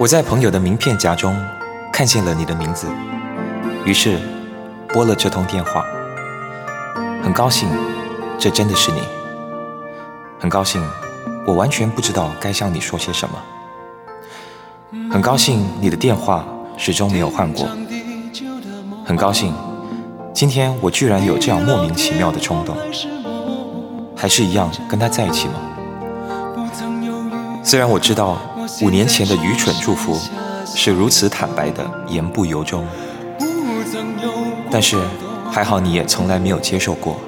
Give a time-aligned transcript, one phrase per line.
[0.00, 1.36] 我在朋友的名片夹中
[1.92, 2.86] 看见了你的名字，
[3.84, 4.18] 于是
[4.88, 5.84] 拨了这通电话。
[7.22, 7.68] 很高兴，
[8.38, 9.02] 这真的是你。
[10.38, 10.82] 很高兴，
[11.46, 13.38] 我完全不知道该向你说些什么。
[15.12, 16.46] 很高兴你的电话
[16.78, 17.68] 始终没有换过。
[19.04, 19.52] 很高兴，
[20.32, 22.74] 今天我居然有这样莫名其妙的冲动。
[24.16, 25.60] 还是一样跟他在一起吗？
[27.62, 28.38] 虽然我知道
[28.82, 30.18] 五年前的愚蠢祝福
[30.64, 32.86] 是如此坦白的言不由衷，
[34.70, 34.96] 但是
[35.50, 37.20] 还好你也从来没有接受过。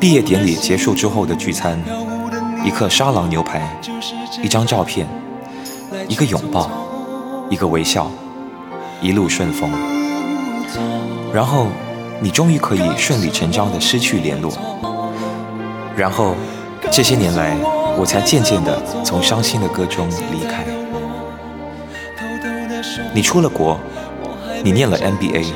[0.00, 1.80] 毕业典礼结束之后的聚餐，
[2.64, 3.80] 一克沙朗牛排，
[4.42, 5.06] 一张照片，
[6.08, 6.68] 一个拥抱，
[7.48, 8.10] 一个微笑，
[9.00, 9.70] 一路顺风。
[11.32, 11.68] 然后
[12.20, 14.52] 你终于可以顺理成章的失去联络。
[15.96, 16.34] 然后
[16.90, 17.56] 这些年来。
[17.98, 20.64] 我才渐渐地从伤心的歌中离开。
[23.14, 23.78] 你出了国，
[24.62, 25.46] 你念了 MBA，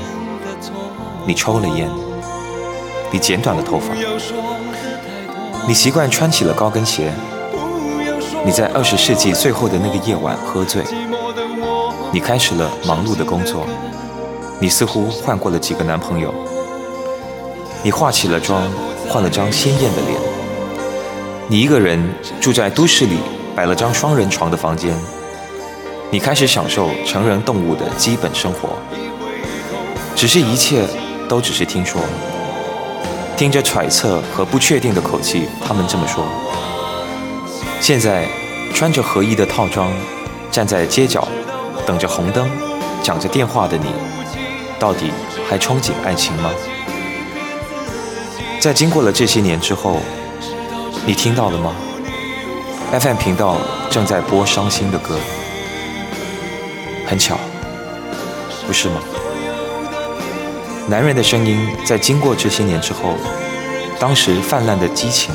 [1.26, 1.88] 你抽了烟，
[3.12, 3.92] 你剪短了头发，
[5.68, 7.12] 你习惯穿起了高跟鞋，
[8.44, 10.82] 你在二十世纪最后的那个夜晚喝醉，
[12.10, 13.66] 你开始了忙碌的工作，
[14.58, 16.32] 你似乎换过了几个男朋友，
[17.82, 18.62] 你化起了妆，
[19.08, 20.29] 换了张鲜艳的脸。
[21.50, 22.00] 你一个人
[22.40, 23.16] 住在都市里
[23.56, 24.96] 摆了张双人床的房间，
[26.08, 28.78] 你开始享受成人动物的基本生活。
[30.14, 30.84] 只是一切
[31.28, 32.00] 都只是听说，
[33.36, 36.24] 听着揣测和不确定的口气，他们这么说。
[37.80, 38.28] 现在
[38.72, 39.90] 穿着合衣的套装，
[40.52, 41.26] 站在街角
[41.84, 42.48] 等着红灯，
[43.02, 43.86] 讲着电话的你，
[44.78, 45.10] 到底
[45.48, 46.52] 还憧憬爱情吗？
[48.60, 49.96] 在经过了这些年之后。
[51.06, 51.74] 你听到了吗
[52.92, 53.56] ？FM 频道
[53.90, 55.18] 正在播伤心的歌，
[57.06, 57.38] 很巧，
[58.66, 59.00] 不是吗？
[60.88, 63.14] 男人的声音在经过这些年之后，
[63.98, 65.34] 当时泛滥的激情，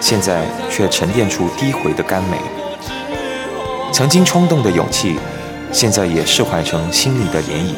[0.00, 2.38] 现在却沉淀出低回的甘美。
[3.92, 5.18] 曾经冲动的勇气，
[5.72, 7.74] 现在也释怀成心里的涟漪。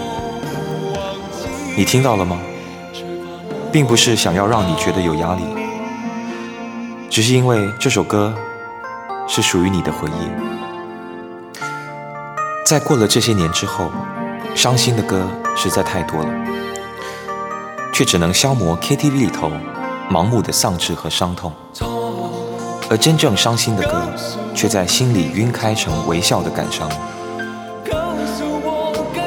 [1.76, 2.38] 你听到了吗？
[3.72, 5.42] 并不是想要让你觉得有压力。
[7.10, 8.32] 只是因为这首歌
[9.26, 10.30] 是属于你的回忆，
[12.64, 13.90] 在过了这些年之后，
[14.54, 16.28] 伤心的歌实在太多了，
[17.92, 19.50] 却只能消磨 KTV 里头
[20.08, 21.52] 盲目的丧志和伤痛，
[22.88, 24.04] 而真正伤心的歌，
[24.54, 26.88] 却在心里晕开成微笑的感伤。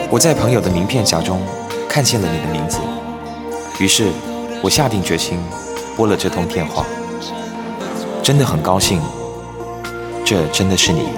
[0.10, 1.42] 我在朋友的名片夹中
[1.90, 2.80] 看见了你的名字，
[3.78, 4.08] 于是
[4.62, 5.38] 我下定决心
[5.98, 6.86] 拨了这通电话。
[8.24, 9.02] 真的很高兴，
[10.24, 11.10] 这真的是你。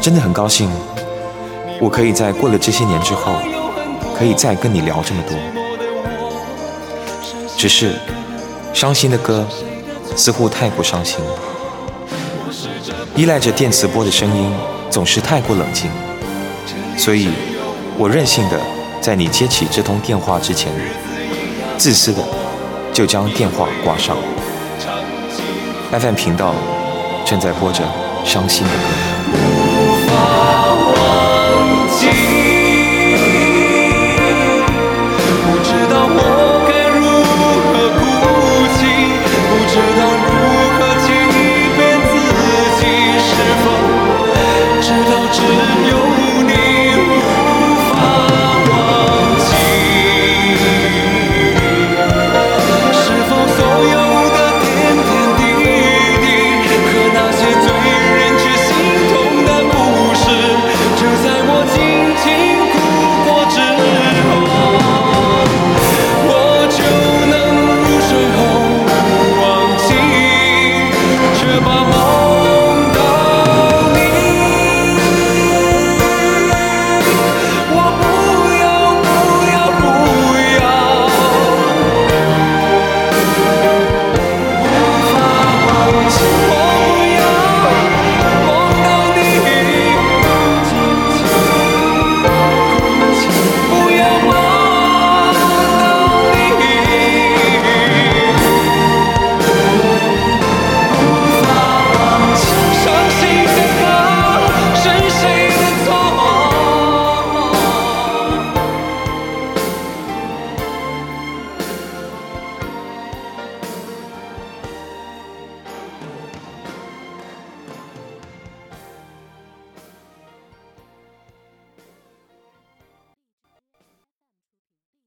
[0.00, 0.70] 真的很高兴，
[1.78, 3.34] 我可以在过了这些年之后，
[4.16, 5.36] 可以再跟你聊这么多。
[7.58, 7.96] 只是，
[8.72, 9.46] 伤心的歌
[10.16, 11.20] 似乎太过伤心，
[13.14, 14.50] 依赖着电磁波的声音
[14.88, 15.90] 总是太过冷静，
[16.96, 17.28] 所以
[17.98, 18.58] 我任性的
[18.98, 20.72] 在你接起这通电话之前，
[21.76, 22.24] 自私的
[22.94, 24.16] 就将电话挂上。
[25.90, 26.54] FM 频道
[27.24, 27.82] 正在播着
[28.22, 28.78] 伤心的歌。
[29.32, 29.36] 无
[30.06, 30.12] 法
[30.84, 32.08] 忘记，
[35.42, 36.20] 不知道我
[36.68, 37.00] 该如
[37.64, 38.00] 何哭
[38.76, 38.80] 泣，
[39.48, 40.67] 不知道如。